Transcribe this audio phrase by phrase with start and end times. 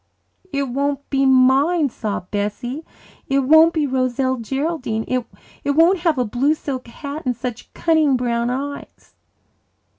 [0.51, 2.83] "It won't be mine," sobbed Bessie.
[3.27, 5.05] "It won't be Roselle Geraldine.
[5.07, 5.27] It
[5.75, 9.13] won't have a blue silk hat and such cunning brown eyes."